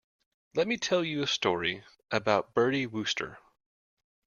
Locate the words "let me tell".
0.55-1.03